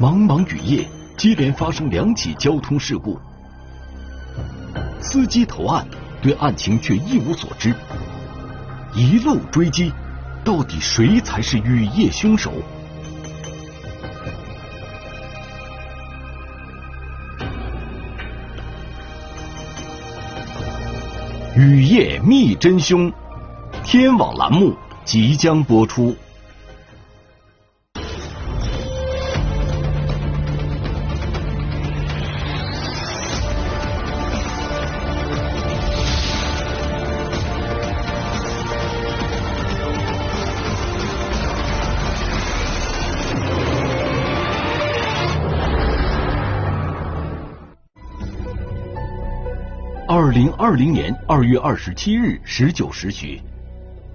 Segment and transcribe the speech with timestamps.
[0.00, 3.16] 茫茫雨夜，接连发生两起交通事故，
[5.00, 5.86] 司机投案，
[6.20, 7.72] 对案情却一无所知。
[8.92, 9.92] 一路追击，
[10.44, 12.52] 到底谁才是雨夜凶手？
[21.56, 23.12] 雨夜觅真凶，
[23.84, 26.16] 天网栏目即将播出。
[50.06, 53.40] 二零二零年二月二十七日十九时许，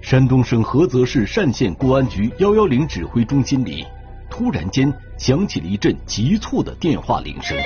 [0.02, 3.84] 山东省菏泽市单县公安局幺幺零指挥中心里，
[4.30, 7.58] 突然间响起了一阵急促的电话铃声。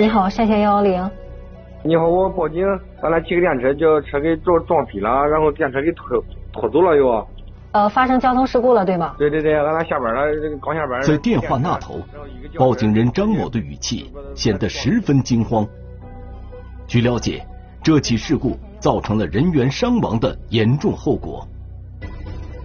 [0.00, 1.10] 你好，单县幺幺零。
[1.84, 2.64] 你好，我报警，
[3.00, 6.20] 咱俩骑个电车，叫车给撞撞飞了，然后电车给拖
[6.52, 7.26] 拖走了又。
[7.72, 9.14] 呃，发生交通事故了，对吗？
[9.16, 10.22] 对对对，俺俩下班了，
[10.60, 11.00] 刚下班。
[11.02, 12.00] 在电话那头，
[12.58, 15.64] 报警人张某的语气显得十分惊慌。
[16.90, 17.46] 据了解，
[17.84, 21.46] 这起事故造成了人员伤亡的严重后果，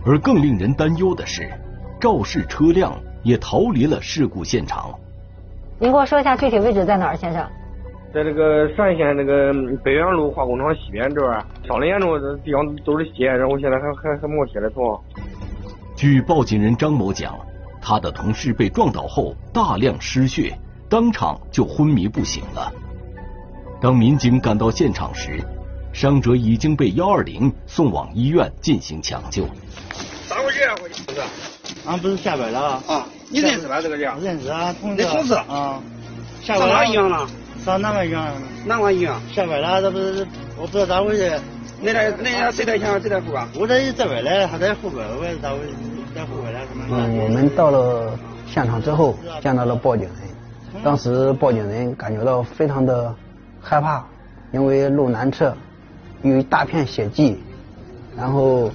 [0.04, 1.48] 而更令人担忧的是，
[2.02, 4.92] 肇事车辆也逃离了事故现场。
[5.78, 7.48] 您给我说一下具体位置在哪儿，先生？
[8.12, 9.54] 在这个单县那个
[9.84, 14.82] 北园路化工厂西边这儿，伤的严重的地方都是血，然后现在还还还冒血的疼。
[15.96, 17.38] 据报警人张某讲，
[17.80, 20.58] 他的同事被撞倒后大量失血，
[20.90, 22.74] 当场就昏迷不醒了。
[23.82, 25.44] 当民警赶到现场时，
[25.94, 29.46] 伤者已经被幺二零送往医院进行抢救。
[30.28, 30.76] 咋回事啊？
[30.82, 31.22] 回去不是？
[31.86, 33.06] 俺不是下班了啊？
[33.30, 34.12] 你认识吧这个人？
[34.22, 35.04] 认识啊，同事。
[35.04, 35.80] 你同事啊？
[36.42, 37.28] 上哪医院了？
[37.64, 38.34] 上哪个医院？
[38.66, 39.14] 哪个医院？
[39.34, 40.26] 下班了，这不是
[40.58, 41.40] 我不知道咋回事。
[41.82, 43.48] 那那那谁在前谁在后啊？
[43.56, 45.74] 我这在外来，他在后边，我也是咋回事？
[46.16, 46.86] 在后边来什么？
[46.90, 50.84] 嗯，我们到了现场之后，见到了报警人。
[50.84, 53.14] 当时报警人感觉到非常的。
[53.68, 54.06] 害怕，
[54.52, 55.58] 因为路南侧，
[56.22, 57.40] 有一大片血迹，
[58.16, 58.70] 然后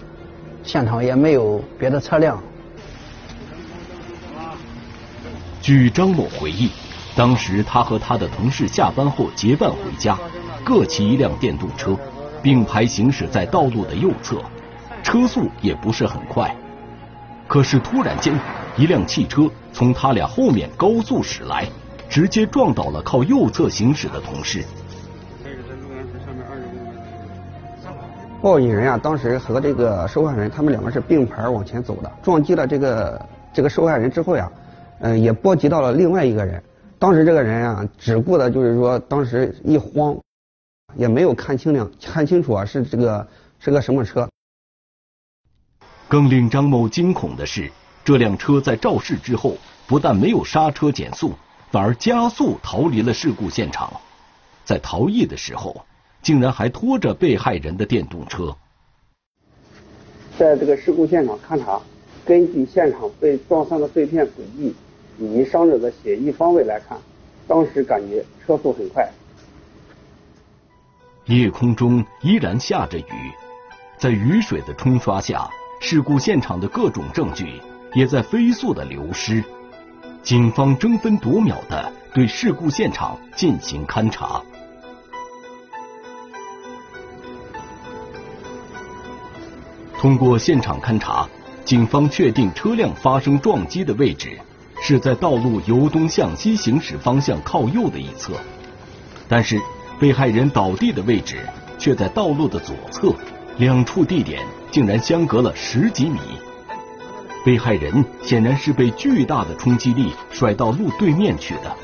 [0.65, 2.43] 现场也没有别的车辆。
[5.63, 6.73] 据张某回忆，
[7.15, 10.19] 当时他和他的同事下班后结伴回家，
[10.65, 11.97] 各骑一辆电动车，
[12.43, 14.43] 并排行驶在道路的右侧，
[15.05, 16.53] 车速也不是很快。
[17.47, 18.37] 可是突然间，
[18.77, 21.65] 一辆汽车从他俩后面高速驶来，
[22.09, 24.65] 直接撞倒了靠右侧行驶的同事。
[28.43, 34.51] 报警人啊，当时和这个受害人他们两个是并排往前走的，撞击了这个这个受害人之后呀，
[35.01, 36.63] 嗯，也波及到了另外一个人。
[36.99, 40.17] 当时这个人啊，只顾的就是说，当时一慌，
[40.97, 44.27] 也没有看清亮看清楚啊，是这个是个什么车。
[46.09, 47.71] 更令张某惊恐的是，
[48.03, 49.55] 这辆车在肇事之后，
[49.87, 51.35] 不但没有刹车减速，
[51.71, 53.93] 反而加速逃离了事故现场。
[54.65, 55.85] 在逃逸的时候。
[56.23, 58.55] 竟然还拖着被害人的电动车。
[60.39, 61.81] 在这个事故现场勘查，
[62.25, 64.75] 根据现场被撞伤的碎片轨迹
[65.19, 66.99] 以及伤者的血迹方位来看，
[67.47, 69.09] 当时感觉车速很快。
[71.27, 73.05] 夜空中依然下着雨，
[73.99, 75.49] 在雨水的冲刷下，
[75.81, 77.61] 事故现场的各种证据
[77.95, 79.45] 也在飞速的流失。
[80.23, 84.43] 警方争分夺秒的对事故现场进行勘查。
[90.01, 91.29] 通过现场勘查，
[91.63, 94.31] 警方确定车辆发生撞击的位置
[94.81, 98.33] 是在道路由东向西行驶方向靠右的一侧，
[99.29, 99.61] 但是
[99.99, 101.47] 被害人倒地的位置
[101.79, 103.15] 却在道路的左侧，
[103.59, 106.19] 两处地点竟然相隔了十几米。
[107.45, 111.77] 被害人显然是被巨大的冲击力甩到路对面去的。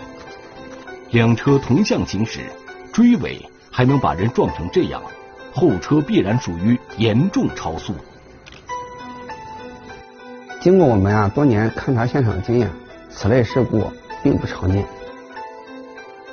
[1.10, 2.50] 两车同向行驶，
[2.94, 5.02] 追尾还能把人撞成这样。
[5.56, 7.94] 后车必然属于严重超速。
[10.60, 12.70] 经过我们啊多年勘察现场经验，
[13.08, 13.90] 此类事故
[14.22, 14.84] 并不常见。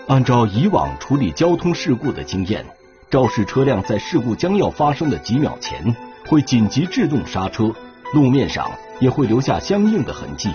[0.08, 2.66] 按照以往处理交通事故的经验，
[3.10, 5.96] 肇事车辆在事故将要发生的几秒前
[6.28, 7.74] 会紧急制动刹车，
[8.14, 10.52] 路面上也会留下相应的痕迹。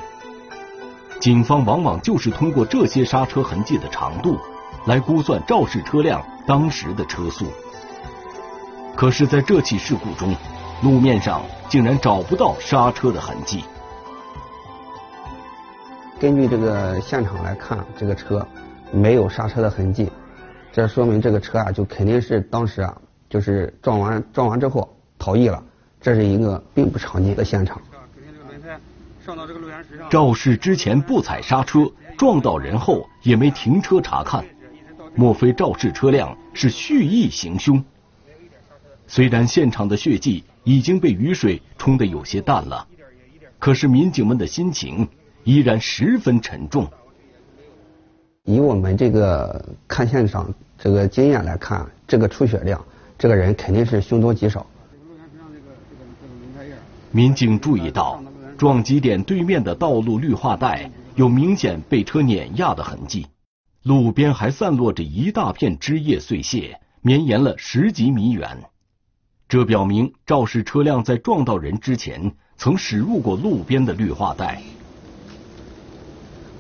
[1.21, 4.39] 警方往往就是通过这些刹车痕迹的长度，
[4.85, 7.47] 来估算肇事车辆当时的车速。
[8.99, 10.35] 可是，在这起事故中，
[10.83, 13.63] 路面上竟然找不到刹车的痕迹。
[16.19, 18.45] 根据这个现场来看，这个车
[18.91, 20.11] 没有刹车的痕迹，
[20.73, 22.93] 这说明这个车啊就肯定是当时啊
[23.31, 25.63] 就是撞完撞完之后逃逸了，
[26.01, 27.81] 这是一个并不常见的现场。
[30.11, 34.45] 肇事之前不踩刹车，撞到人后也没停车查看，
[35.15, 37.81] 莫非肇事车辆是蓄意行凶？
[39.09, 42.87] 虽然现场的血迹已经被雨水冲得有些淡了，
[43.59, 45.09] 可是民警们的心情
[45.43, 46.87] 依然十分沉重。
[48.45, 52.85] 以我们这个看现场这个经验来看，这个出血量，
[53.19, 54.65] 这个人肯定是凶多吉少。
[57.11, 58.23] 民警注意到。
[58.59, 63.29] 撞击点对面的道路绿化带有明显被车碾压的痕迹，
[63.85, 68.65] 路边还散落着一大片枝叶碎屑，绵延了十几米远。
[69.49, 74.61] 这表明肇事车辆在撞到人之前曾驶入过路边的绿化带。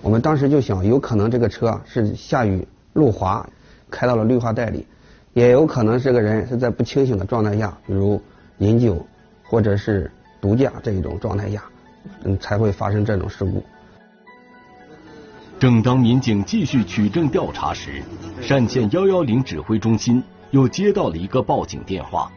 [0.00, 3.46] 我们当时就想，有可能这个车是下雨路滑，
[3.90, 4.86] 开到了绿化带里，
[5.34, 8.22] 也有可能这个人是在不清醒的状态下，比如
[8.58, 9.04] 饮酒
[9.44, 10.10] 或者是
[10.40, 11.62] 毒驾这一种状态下。
[12.24, 13.62] 嗯，才会发生这种事故。
[15.58, 18.02] 正当民警继续取证调查时，
[18.48, 22.32] 单县幺幺零指挥中心又接到了一个报警电话，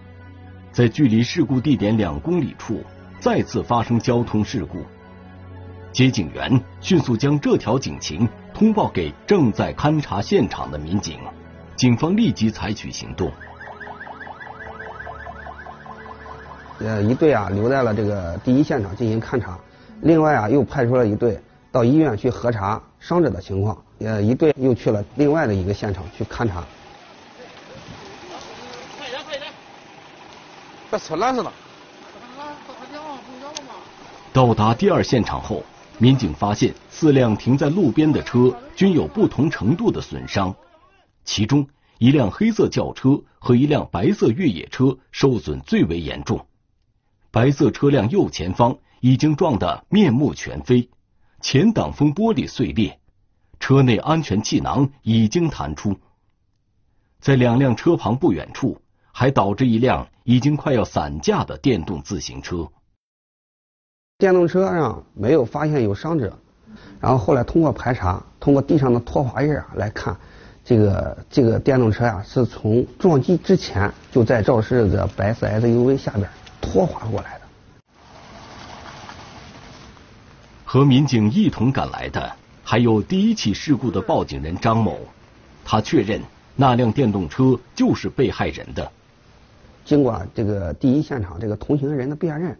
[0.72, 2.82] 在距离事故地点两公里处
[3.20, 4.86] 再次发生交通事故。
[5.92, 11.20] 接警员迅速将这条警情通报给正在勘察现场的民警，
[11.76, 13.30] 警方立即采取行动。
[16.80, 19.60] 呃，一队啊留在了这个第一现场进行勘查，
[20.02, 21.38] 另外啊又派出了一队
[21.70, 26.64] 到医院去核查伤者的情况，呃，一队又去了另外的一个现场去勘查。
[28.98, 29.52] 快点快点！
[30.92, 31.52] 把车拦上了。
[34.34, 35.64] 到达第二现场后，
[35.98, 40.54] 民警发现四辆停在路边的车均有不同程度的损伤，
[41.24, 41.68] 其中
[41.98, 46.46] 一辆黑色轿车和一辆白色越野车受损最为严重。
[47.32, 50.90] 白色车辆右前方已经撞得面目全非，
[51.40, 53.00] 前挡风玻璃碎裂，
[53.60, 55.98] 车内安全气囊已经弹出。
[57.20, 58.82] 在两辆车旁不远处，
[59.22, 62.68] 还导致一辆已经快要散架的电动自行车。
[64.18, 66.36] 电动车上没有发现有伤者，
[67.00, 70.18] 然后后来通过排查，通过地上的拖滑印啊来看，
[70.66, 76.28] 这个这个电动车呀是从撞击之前就在肇事的白色 SUV 下边。
[76.60, 77.42] 拖滑过来的。
[80.66, 84.98] 和民警一同赶来的还有第一起事故的报警人张某，
[85.64, 86.20] 他确认
[86.56, 88.92] 那辆电动车就是被害人的。
[89.84, 92.58] 经过这个第一现场这个同行人的辨认，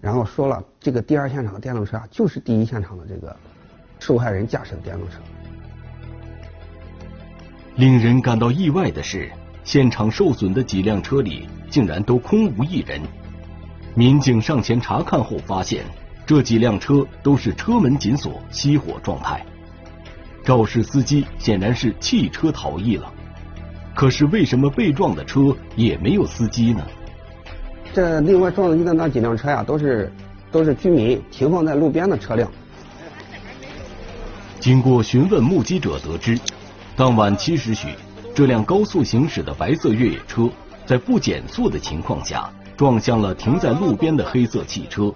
[0.00, 3.34] 然后说了这个第二现场的电动车啊就是第一现场的这个
[3.98, 5.18] 受害人驾驶的电动车。
[7.76, 9.30] 令人感到意外的是，
[9.64, 13.00] 现场受损的几辆车里竟然都空无一人。
[13.94, 15.84] 民警上前查看后发现，
[16.26, 19.44] 这几辆车都是车门紧锁、熄火状态。
[20.44, 23.10] 肇事司机显然是弃车逃逸了。
[23.94, 26.84] 可是为什么被撞的车也没有司机呢？
[27.92, 30.12] 这另外撞击的那几辆车呀，都是
[30.50, 32.50] 都是居民停放在路边的车辆。
[34.58, 36.38] 经过询问目击者得知，
[36.96, 37.88] 当晚七时许，
[38.34, 40.50] 这辆高速行驶的白色越野车
[40.86, 42.50] 在不减速的情况下。
[42.76, 45.14] 撞向了停在路边的黑色汽车，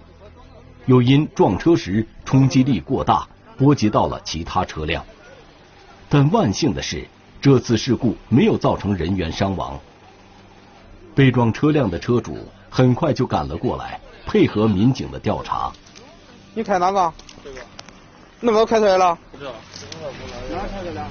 [0.87, 3.27] 又因撞车时冲击力过大，
[3.57, 5.05] 波及到了其他车辆。
[6.09, 7.05] 但万幸的是，
[7.49, 9.81] 这次事故没有造成人员伤亡。
[11.15, 15.73] 被撞车辆的车主很快就赶了过来，配合民警的调查。
[16.53, 17.11] 你开哪个？
[17.43, 17.61] 这个。
[18.41, 19.19] 那么早开出来了？
[19.33, 19.53] 不知道。
[20.51, 21.09] 哪开的了？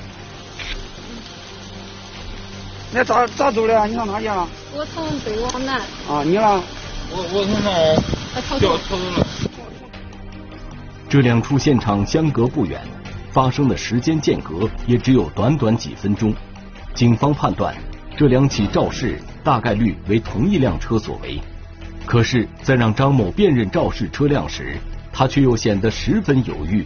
[2.93, 3.87] 那咋咋走的？
[3.87, 4.47] 你上哪去了？
[4.75, 5.79] 我从北往南。
[6.07, 6.63] 啊，你呢？
[7.09, 7.95] 我我从那
[8.41, 9.25] 调调走了。
[11.09, 12.79] 这两处现场相隔不远，
[13.37, 16.33] 发生的时间间隔也只有短短几分钟。
[16.95, 17.71] 警方判断，
[18.17, 21.39] 这两起肇事大概率为同一辆车所为。
[22.03, 24.75] 可是，在让张某辨认肇事车辆时，
[25.13, 26.83] 他却又显得十分犹豫。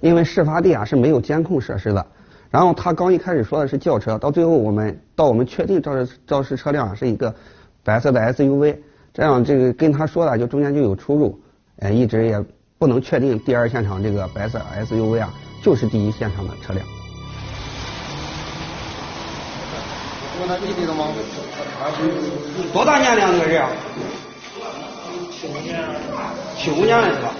[0.00, 2.04] 因为事发地啊是没有监控设施的。
[2.50, 7.32] 然后他刚一开始说的是轿车，到最后我们到我们确定肇事肇事车辆是一个
[7.84, 8.78] 白色的 SUV，
[9.14, 11.40] 这样这个跟他说的就中间就有出入，
[11.76, 12.44] 呃，一直也
[12.78, 16.86] 不能确定第二现场这个白色 SUV 啊就是第一现场的车辆。
[20.40, 21.08] 问他弟弟了吗？
[22.72, 23.64] 多大年龄那个人？
[25.32, 25.84] 七五年。
[26.56, 27.34] 七五年的是吧？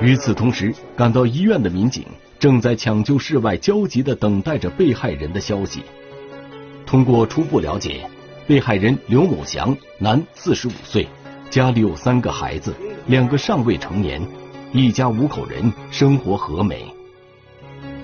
[0.00, 2.04] 与此同时，赶到医院的民警
[2.38, 5.82] 正在抢救室外，焦急的等待着被害人的消息。
[6.86, 8.08] 通过初步了解，
[8.46, 11.08] 被害人刘某祥，男，四十五岁，
[11.50, 12.74] 家里有三个孩子，
[13.06, 14.20] 两个尚未成年，
[14.72, 16.84] 一家五口人，生活和美。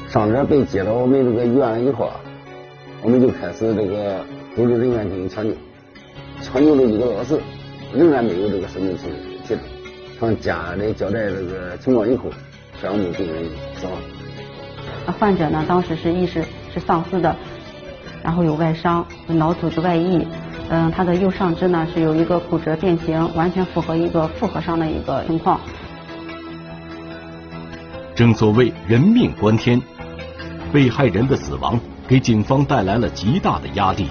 [0.09, 2.11] 伤者被接到我们这个医院了以后，
[3.03, 5.55] 我们就开始这个组织人员进行抢救，
[6.41, 7.41] 抢救了一个多小时，
[7.93, 9.59] 仍然没有这个生命体体征。
[10.21, 12.31] 向家里交代这个情况以后，
[12.81, 13.45] 宣布病人
[13.75, 13.95] 死亡。
[15.19, 17.35] 患者呢，当时是意识是丧失的，
[18.23, 20.27] 然后有外伤，脑组织外溢。
[20.75, 25.61] 嗯，他的右上肢呢是有一个骨折变形，完全符合一个复合伤的一个情况。
[28.15, 29.79] 正所谓人命关天，
[30.73, 34.09] 被害人的死亡给警方带来了极大的压力。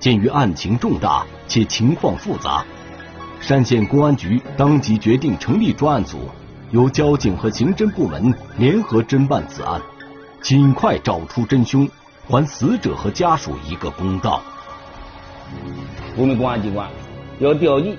[0.00, 2.64] 鉴于案情重大且情况复杂。
[3.46, 6.28] 单县公安局当即决定成立专案组，
[6.72, 9.80] 由交警和刑侦部门联合侦办此案，
[10.40, 11.88] 尽快找出真凶，
[12.26, 14.42] 还死者和家属一个公道。
[16.16, 16.88] 我们公安机关
[17.38, 17.98] 要调集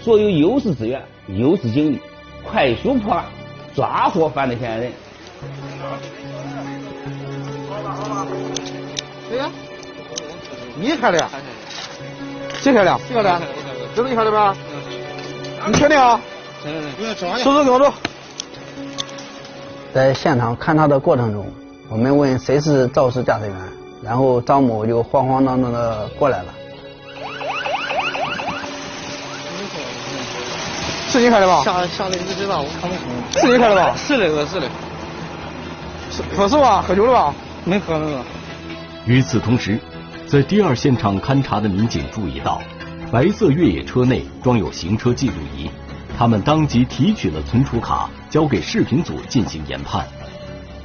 [0.00, 2.00] 所有优势资源、优势警力，
[2.48, 3.24] 快速破案，
[3.74, 4.92] 抓获犯罪嫌疑人。
[9.28, 9.50] 谁呀？
[10.80, 11.28] 你开的？
[12.60, 12.98] 谁开的？
[13.06, 13.40] 谁开的？
[13.94, 14.56] 真的你开的吧？
[15.66, 16.20] 你确定啊？
[17.42, 17.92] 叔叔跟我走。
[19.92, 21.46] 在现场勘查的过程中，
[21.88, 23.56] 我们问谁是肇事驾驶员，
[24.02, 26.54] 然后张某就慌慌张张的过来了。
[31.08, 31.62] 是你开的吧？
[31.64, 33.40] 下下的不知道，我看不清。
[33.40, 33.96] 是你开的吧？
[33.96, 34.68] 是的，是的。
[36.10, 36.82] 是喝是吧？
[36.82, 37.34] 喝酒了吧？
[37.64, 38.20] 没喝那个。
[39.06, 39.78] 与此同时，
[40.26, 42.60] 在第二现场勘查的民警注意到。
[43.10, 45.70] 白色越野车内装有行车记录仪，
[46.18, 50.06] 他们当即提取了存储卡，交给视频组进行研判。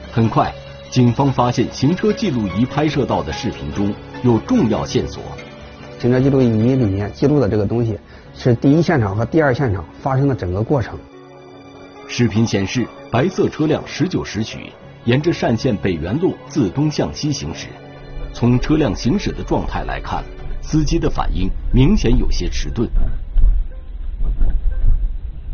[0.09, 0.49] 很快，
[0.89, 5.21] 警方发现行车记录仪拍摄到的视频中有重要线索。
[5.99, 7.99] 行车记录仪里面记录的这个东西，
[8.33, 10.97] 是第一现场和第二现场发生的整个过程。
[12.07, 14.71] 视频显示，白色车辆十九时许
[15.05, 17.67] 沿着单县北园路自东向西行驶。
[18.33, 20.23] 从车辆行驶的状态来看。
[20.65, 22.89] 司机的反应明显有些迟钝。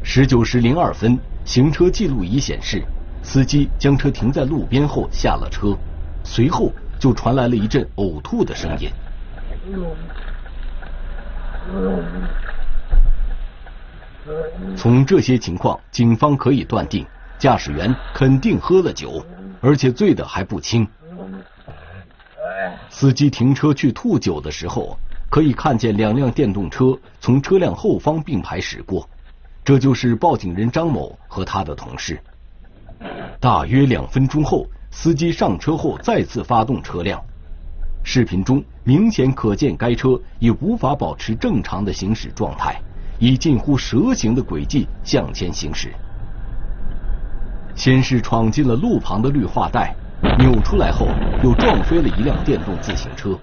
[0.03, 2.83] 十九时零二分，行车记录仪显示，
[3.24, 5.75] 司机将车停在路边后下了车，
[6.24, 8.91] 随后就传来了一阵呕吐的声音。
[14.75, 17.05] 从这些情况，警方可以断定，
[17.38, 19.25] 驾驶员肯定喝了酒，
[19.62, 20.88] 而且醉得还不轻。
[22.89, 24.98] 司机停车去吐酒的时候，
[25.29, 29.07] 可以看见两辆电动车从车辆后方并排驶过，
[29.63, 32.19] 这就是报警人张某和他的同事。
[33.39, 37.24] 大约两分钟后，司机上车后再次发动车辆，
[38.03, 42.81] 视频中明显可见该车已无法保持正常的行驶状态，
[43.19, 45.93] 以近乎蛇形的轨迹向前行驶。
[47.75, 49.95] 先是闯进了路旁的绿化带。
[50.38, 51.07] 扭出来后，
[51.41, 53.38] 又撞飞了一辆电动自行车。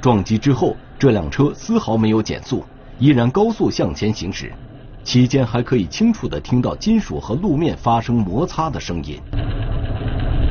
[0.00, 2.64] 撞击之后，这辆车丝毫没有减速，
[3.00, 4.52] 依然高速向前行驶。
[5.02, 9.20] 期间还可以清楚的听到金属和路面发生摩擦的声音。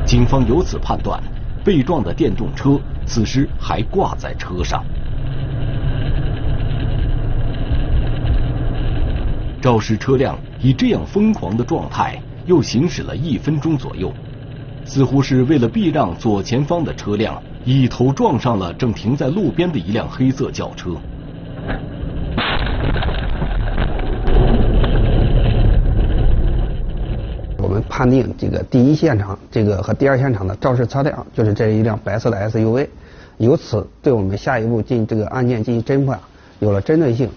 [0.04, 1.18] 警方由此判断，
[1.64, 4.84] 被撞的电动车此时还挂在车上。
[9.60, 14.12] 肇事车辆以这样疯狂的状态又行驶了一分钟左右，
[14.84, 20.90] 似乎是为了避让左前方的车辆，一头撞上了正停在路边的一辆黑色轿车。
[27.56, 32.88] 我们判定这个第一现场这个和第二现场的肇事车辆就是这一辆白色的 SUV，
[33.38, 36.18] 由此对我们下一步进这个案件进行侦破
[36.58, 37.30] 有了针对性。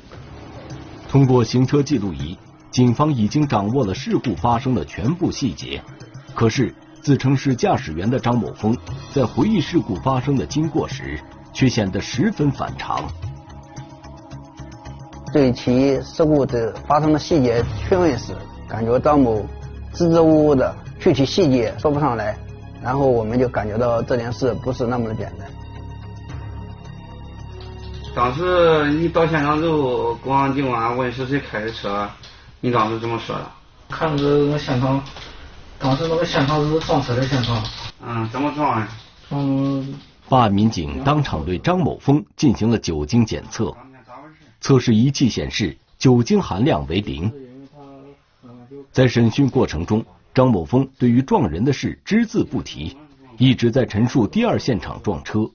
[1.08, 2.36] 通过行车记录仪，
[2.72, 5.80] 警方已经掌握了事故发生的全部细节。
[6.34, 6.74] 可是，
[7.04, 8.76] 自称是驾驶员的张某峰
[9.14, 11.20] 在回忆事故发生的经过时，
[11.54, 13.04] 却显得十分反常。
[15.32, 18.36] 对其事故的发生的细节确问时，
[18.68, 19.46] 感觉张某
[19.98, 22.38] 支支吾吾的，具体细节说不上来。
[22.84, 25.50] 然后我们就感觉到这件事不是那么的简单。
[28.16, 32.08] 当时你到现场之后，公安警官问是谁开的车，
[32.62, 33.52] 你当时怎么说的？
[33.90, 35.04] 看着那个现场，
[35.80, 37.64] 当时那个现场是撞车的现场。
[38.06, 38.88] 嗯，怎么撞的？
[39.30, 39.88] 撞
[40.30, 43.76] 办案民警当场对张某峰进行了酒精检测，
[44.62, 47.34] 测试仪器显示酒精含量为零。
[48.92, 50.04] 在审讯过程中，
[50.34, 52.98] 张某峰对于撞人的事只字不提，
[53.38, 55.50] 一直在陈述第二现场撞车。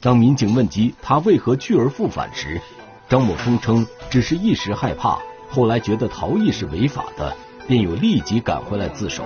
[0.00, 2.60] 当民警问及他为何去而复返时，
[3.08, 7.36] 张某峰称只是一时害怕，后来觉得逃逸是违法的，
[7.68, 9.24] 便又立即赶回来自首。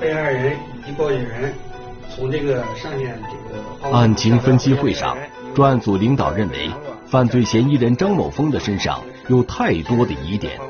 [0.00, 1.54] 被害人以及报警人
[2.14, 5.16] 从这个上线这个案情分析会上，
[5.54, 6.70] 专案组领导认为，
[7.06, 10.60] 犯罪嫌疑人张某峰的身上有太多的疑点，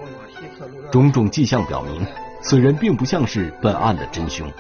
[0.91, 2.07] 种种迹象表明，
[2.41, 4.51] 此人并不像是本案的真凶。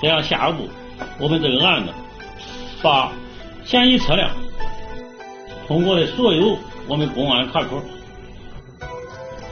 [0.00, 0.68] 这样，下一步
[1.18, 1.92] 我们这个案子
[2.82, 3.12] 把
[3.64, 4.30] 嫌疑车辆
[5.66, 6.56] 通过的所有
[6.86, 7.82] 我们公安卡口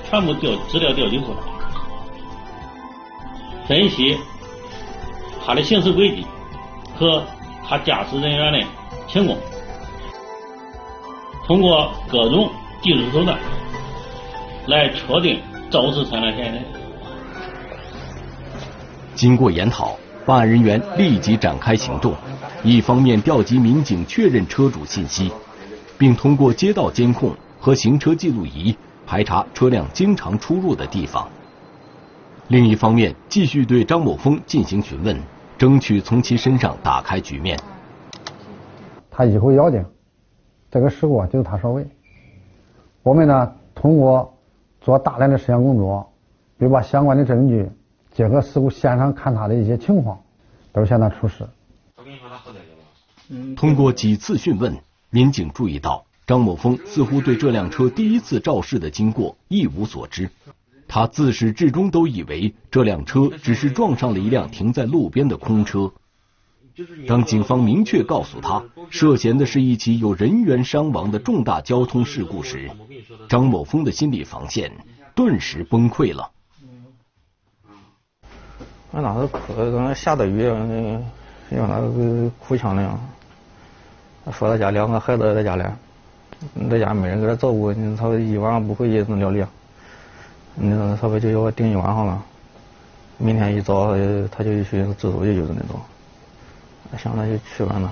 [0.09, 1.39] 全部调资料调取出来，
[3.67, 4.17] 分析
[5.45, 6.27] 他的行驶轨迹
[6.97, 7.25] 和
[7.67, 8.63] 他驾驶人员的
[9.09, 9.37] 情况，
[11.47, 12.51] 通过各种
[12.83, 13.39] 技术手段
[14.67, 15.41] 来确定
[15.71, 16.65] 肇事车辆嫌疑人。
[19.15, 19.97] 经过研讨。
[20.27, 22.15] 办案人员立即展开行动，
[22.63, 25.31] 一方面调集民警确认车主信息，
[25.99, 27.31] 并通过街道监控
[27.61, 28.75] 和行车记录仪
[29.07, 31.29] 排查车辆经常出入的地方；
[32.49, 35.15] 另一方面继续对张某峰进行询问，
[35.59, 37.59] 争取从其身上打开局面。
[39.11, 39.85] 他以后咬定
[40.71, 41.87] 这个事故就是他所为。
[43.03, 44.34] 我们呢，通过
[44.85, 46.13] 做大量的摄像工作，
[46.59, 47.67] 并把相关的证据。
[48.13, 50.21] 结合事故现场勘查的一些情况，
[50.73, 51.45] 都向他出示。
[53.57, 54.77] 通过几次讯问，
[55.09, 60.31] 民警注意到张某峰似乎对这辆车第一次肇事的经过一无所知。
[60.87, 65.91] 他自始至终都以为这辆车只是撞上了一辆停在路边的空车。
[67.07, 72.71] 当警方明确告诉他涉嫌的是一起有人员伤亡的重大交通事故时，
[73.29, 74.73] 张某峰的心理防线
[75.15, 76.31] 顿时崩溃了。
[78.93, 80.43] 俺当时哭的跟下的雨，
[81.51, 82.99] 像那个哭腔那样。
[84.33, 85.65] 说他家两个孩子在家里，
[86.71, 89.45] 在家没人给他照顾，你他一晚上不回去怎么了哩？
[90.55, 92.25] 你说他不就要我顶一晚上了？
[93.19, 93.95] 明天一早
[94.31, 95.81] 他就去自首去，就是那种。
[96.93, 97.91] 我想那就去完了。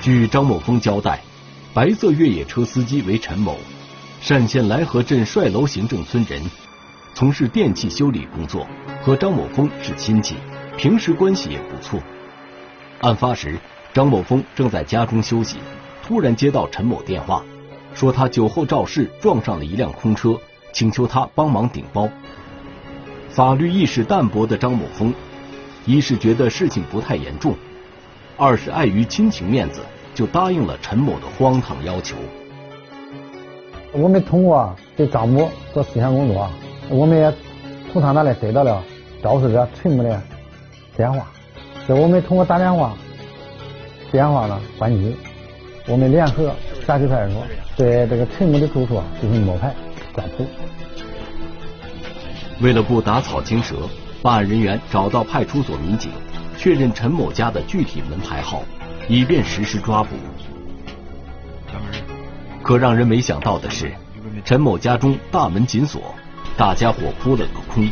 [0.00, 1.20] 据张某峰交代，
[1.74, 3.58] 白色越野车司机为陈某，
[4.26, 6.42] 单县来河镇帅楼行政村人。
[7.14, 8.66] 从事电器修理工作，
[9.02, 10.36] 和张某峰是亲戚，
[10.76, 12.00] 平时关系也不错。
[13.00, 13.58] 案发时，
[13.92, 15.58] 张某峰正在家中休息，
[16.06, 17.44] 突然接到陈某电话，
[17.92, 20.38] 说他酒后肇事撞上了一辆空车，
[20.72, 22.08] 请求他帮忙顶包。
[23.38, 25.14] 法律意识淡薄的张某峰，
[25.86, 27.54] 一是觉得事情不太严重，
[28.36, 29.80] 二是碍于亲情面子，
[30.12, 32.16] 就答应了陈某的荒唐要求。
[33.92, 36.50] 我们通过给张某做思想工作。
[36.88, 37.32] 我们也
[37.92, 38.82] 从他那里得到了
[39.22, 40.20] 肇事者陈某的
[40.96, 41.24] 电话，
[41.86, 42.92] 就我们通过打电话，
[44.10, 45.14] 电话呢关机，
[45.86, 46.52] 我们联合
[46.84, 47.42] 辖区派出所
[47.76, 49.72] 对这个陈某的住处进行摸排
[50.12, 50.44] 抓捕。
[52.60, 53.88] 为了不打草惊蛇，
[54.20, 56.10] 办案人员找到派出所民警，
[56.56, 58.62] 确认陈某家的具体门牌号，
[59.08, 60.16] 以便实施抓捕。
[62.62, 63.92] 可让人没想到的是，
[64.44, 66.14] 陈某家中大门紧锁。
[66.56, 67.88] 大家伙扑了个空，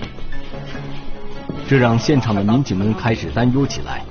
[1.69, 4.03] 这让现场的民警们开始担忧起来。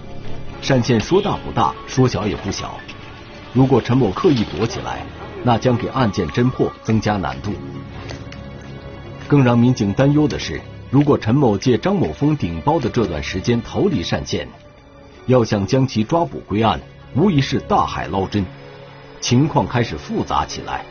[0.66, 2.80] 单线说大不大，说小也不小。
[3.52, 5.06] 如果陈某刻意躲起来，
[5.44, 7.52] 那将给案件侦破增加难度。
[9.28, 10.62] 更让民警担忧的是，
[10.92, 14.48] 如果陈某借张某峰顶包的这段时间逃离单县，
[15.26, 16.80] 要想将其抓捕归案，
[17.16, 18.46] 无疑是大海捞针。
[19.20, 20.86] 情况开始复杂起来。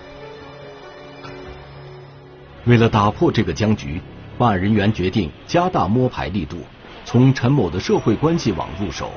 [2.65, 4.01] 为了打破这个僵局，
[4.37, 6.59] 办案人员决定加大摸排力度，
[7.05, 9.13] 从陈某的社会关系网入手，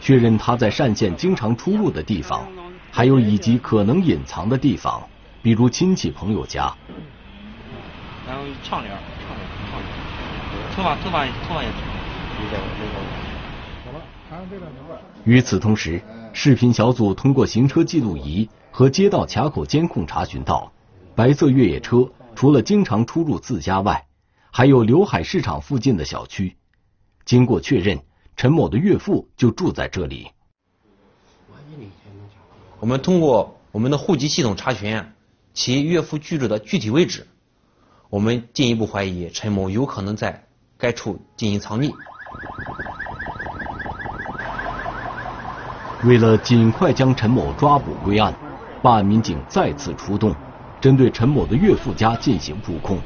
[0.00, 2.46] 确认他在单县经常出入的地方，
[2.92, 5.02] 还有以及可能隐藏的地方，
[5.42, 6.72] 比如亲戚朋友家。
[8.30, 8.96] 然后长脸，
[10.76, 11.70] 头发头发头发也
[15.24, 16.00] 与此同时，
[16.32, 20.70] 视频小组通过行车记录仪和街道卡口监控查询到，
[21.16, 22.08] 白色越野车。
[22.36, 24.06] 除了经常出入自家外，
[24.52, 26.56] 还有刘海市场附近的小区。
[27.24, 27.98] 经过确认，
[28.36, 30.30] 陈某的岳父就住在这里。
[32.78, 35.04] 我们通过我们的户籍系统查询
[35.52, 37.26] 其岳父居住的具体位置，
[38.10, 40.42] 我们进一步怀疑陈某有可能在
[40.76, 41.94] 该处进行藏匿。
[46.02, 48.34] 为了尽快将陈某抓捕归案，
[48.82, 50.34] 办案民警再次出动，
[50.80, 52.98] 针对陈某的岳父家进行布控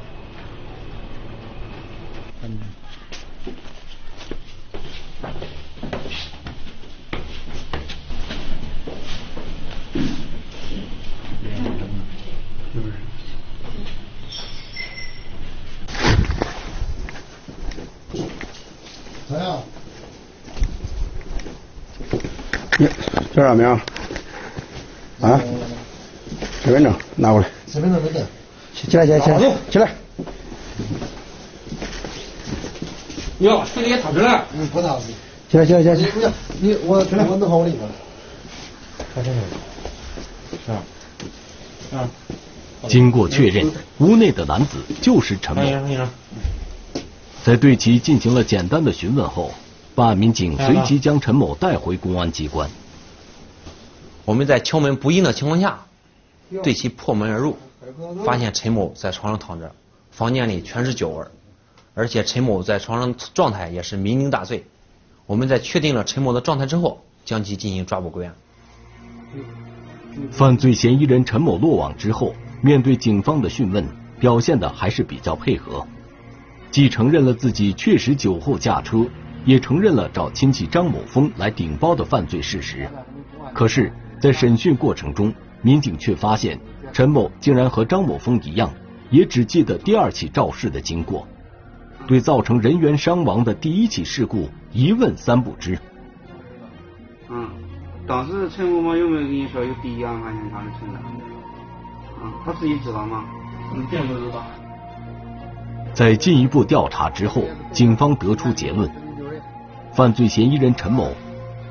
[22.79, 23.15] 呀！
[23.35, 23.67] 你叫啥名？
[25.19, 25.41] 啊？
[26.63, 27.47] 身份证拿过来。
[27.67, 28.21] 身份证没带。
[28.73, 29.37] 起来，起来，起来，
[29.69, 29.91] 起来。
[33.39, 34.45] 哟，这里也踏实了。
[34.53, 35.07] 嗯，不踏实。
[35.51, 36.31] 起来，起来，起来。
[36.61, 37.89] 你你我我弄好我领了。
[39.13, 39.39] 看清楚。
[40.65, 40.79] 是啊。
[41.91, 42.09] 啊。
[42.87, 45.61] 经过确认，屋内的男子就是陈某。
[47.43, 49.51] 在对其进行了简单的询问后，
[49.93, 52.69] 办案民警随即将陈某带回公安机关。
[54.25, 55.79] 我们在敲门不应的情况下，
[56.63, 57.57] 对其破门而入，
[58.25, 59.71] 发现陈某在床上躺着，
[60.11, 61.25] 房间里全是酒味，
[61.93, 64.65] 而且陈某在床上状态也是酩酊大醉。
[65.27, 68.35] 我们在确定了陈某的状态之后，将其进行抓捕归案。
[70.31, 73.87] 犯罪嫌疑人陈某落网之后，面对警方的讯问，
[74.19, 75.85] 表现的还是比较配合。
[76.71, 79.05] 既承认了自己确实酒后驾车，
[79.45, 82.89] 也承认了找亲戚张某峰来顶包的犯罪事实。
[83.53, 86.59] 可是，在审讯过程中，民警却发现
[86.93, 88.71] 陈某竟然和张某峰一样，
[89.09, 91.27] 也只记得第二起肇事的经过，
[92.07, 95.77] 对造成人员伤亡的第一起事故一问三不知。
[97.29, 97.49] 嗯，
[98.07, 100.99] 当时陈某某有没有跟你说有第一案发现场的存在？
[102.23, 103.25] 嗯，他自己知道吗？
[103.73, 104.43] 嗯，并不知道。
[105.93, 108.89] 在进一步调查之后，警方得出结论：
[109.93, 111.11] 犯罪嫌疑人陈某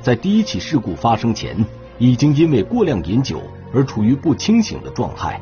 [0.01, 1.55] 在第一起事故发生前，
[1.97, 3.41] 已经因为过量饮酒
[3.73, 5.41] 而处于不清醒的状态，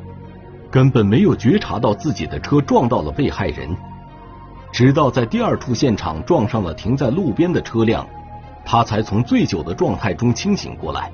[0.69, 3.75] 根本没有觉察到自己的车撞到了被害人。
[4.71, 8.07] 直到在第二处现场撞上了停在路边的车辆，
[8.65, 11.11] 他才从醉酒的状态中清醒过来。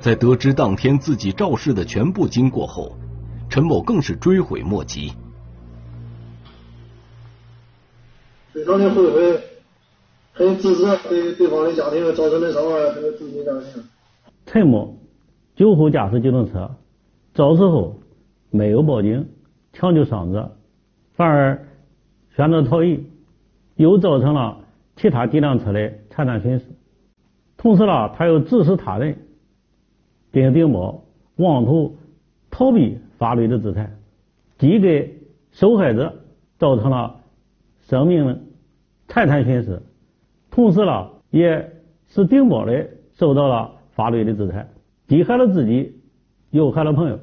[0.00, 2.96] 在得知当天自己肇事的全部经过后，
[3.50, 5.12] 陈某更是追悔莫及。
[8.52, 9.40] 非常的后悔，
[10.32, 13.84] 很自责，对对方的家庭造成的伤害，这个自己良心。
[14.48, 14.96] 陈某
[15.54, 16.70] 酒后驾驶机动车，
[17.34, 17.96] 肇事后
[18.50, 19.28] 没有报警
[19.74, 20.56] 抢救伤者，
[21.12, 21.68] 反而
[22.34, 23.04] 选择逃逸，
[23.76, 24.60] 又造成了
[24.96, 26.64] 其他几辆车的财产损失。
[27.58, 29.18] 同时呢，他又指使他人
[30.32, 31.02] 进行顶包，
[31.36, 31.96] 妄图
[32.50, 33.94] 逃避法律的制裁，
[34.56, 35.18] 既给
[35.52, 36.14] 受害者
[36.58, 37.20] 造成了
[37.82, 38.40] 生命。
[39.10, 39.82] 财产损失，
[40.50, 41.72] 同时呢，也
[42.08, 44.64] 使顶包的受到了法律的制裁，
[45.08, 45.92] 既害了自己，
[46.50, 47.18] 又害了朋友。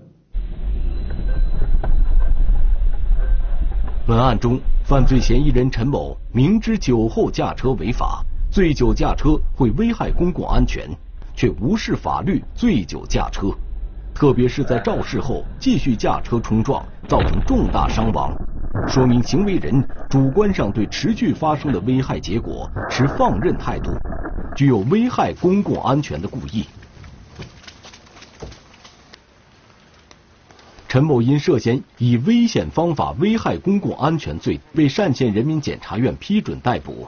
[4.06, 10.86] 本案中，犯罪嫌疑人陈某明知酒后驾车违法，醉酒驾车会危害公共安全，
[11.34, 13.48] 却无视法律醉酒驾车，
[14.14, 18.36] 特别是在肇事后继续驾车冲撞，造成重大伤亡。
[18.86, 23.92] 说明行为人主观上对持续发生的危害结果持放任态度，
[24.56, 26.65] 具有危害公共安全的故意。
[30.88, 37.08] 陈某因涉嫌以危险方法危害公共安全罪，被单县人民检察院批准逮捕。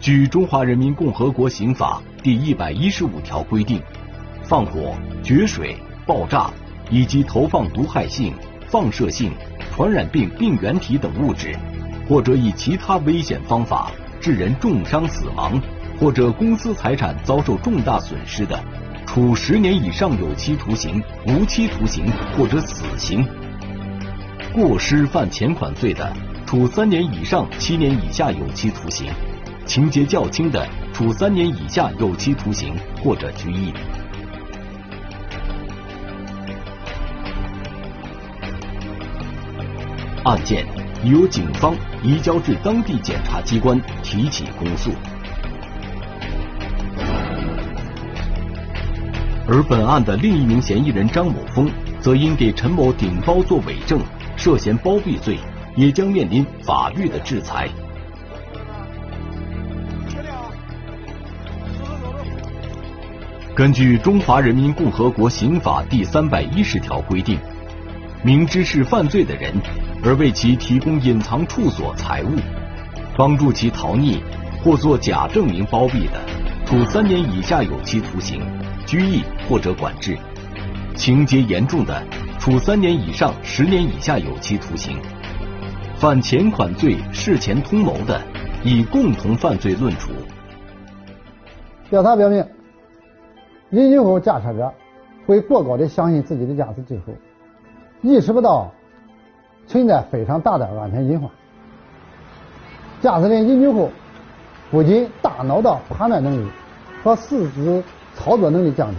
[0.00, 3.80] 据《中华人民共和国刑法》第一百一十五条规定，
[4.42, 5.76] 放火、决水、
[6.06, 6.50] 爆炸。
[6.90, 8.34] 以及投放毒害性、
[8.68, 9.32] 放射性、
[9.70, 11.56] 传染病病原体等物质，
[12.12, 15.58] 或者以其他危险方法致人重伤死亡，
[15.98, 18.62] 或者公私财产遭受重大损失的，
[19.06, 22.04] 处十年以上有期徒刑、无期徒刑
[22.36, 23.24] 或者死刑；
[24.52, 26.12] 过失犯前款罪的，
[26.44, 29.06] 处三年以上七年以下有期徒刑；
[29.64, 33.72] 情节较轻的，处三年以下有期徒刑或者拘役。
[40.24, 40.64] 案件
[41.04, 44.92] 由警方移交至当地检察机关提起公诉，
[49.48, 54.00] 而本案的另一名嫌疑人张某峰，则因给陈某顶包做伪证，
[54.36, 55.38] 涉嫌包庇罪，
[55.74, 57.68] 也将面临法律的制裁。
[63.56, 67.40] 根据《中华人民共和国刑法》第三百一十条规定。
[68.24, 69.52] 明知是犯罪的人，
[70.04, 72.28] 而为其提供隐藏处所、财物，
[73.16, 74.20] 帮助其逃匿
[74.62, 76.20] 或做假证明包庇的，
[76.64, 78.40] 处三年以下有期徒刑、
[78.86, 80.14] 拘役或者管制；
[80.94, 82.00] 情节严重的，
[82.38, 84.96] 处三年以上十年以下有期徒刑。
[85.96, 88.22] 犯前款罪事前通谋的，
[88.62, 90.12] 以共同犯罪论处。
[91.90, 92.46] 调查表明，
[93.72, 94.72] 饮酒后驾车者
[95.26, 97.16] 会过高的相信自己的驾驶技术，
[98.02, 98.70] 意识不到
[99.68, 101.30] 存在非常大的安全隐患。
[103.00, 103.90] 驾驶人饮酒后，
[104.70, 106.50] 不仅大脑的判断能力
[107.02, 107.82] 和四肢
[108.14, 108.96] 操作能力降低，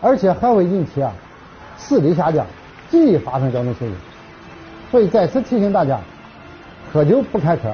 [0.00, 1.12] 而且还会引起啊
[1.78, 2.44] 视力下降，
[2.90, 3.94] 极易发生交通事故。
[4.90, 5.98] 所以在此提醒大家：
[6.92, 7.72] 喝酒不开车，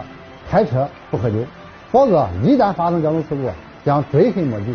[0.50, 1.36] 开车不喝酒，
[1.90, 3.48] 否则一旦发生交通事故，
[3.84, 4.74] 将追悔莫及。